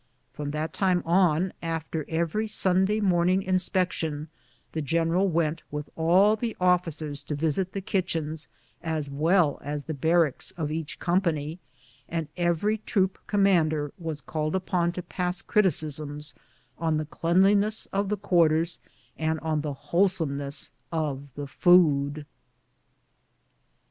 [0.33, 4.29] From that time on, after ev ery Sunday morning inspection,
[4.71, 8.47] the general went with all the officers to visit the kitchens,
[8.81, 11.59] as well as the bar racks of each company,
[12.09, 16.33] and every troop commander was called upon to pass criticisms
[16.79, 18.79] on the cleanliness of the quarters
[19.19, 22.25] and the wholesomeness of the food.